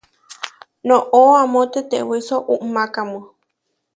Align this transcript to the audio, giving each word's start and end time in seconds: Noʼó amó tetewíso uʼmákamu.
Noʼó 0.87 1.19
amó 1.41 1.59
tetewíso 1.73 2.35
uʼmákamu. 2.53 3.17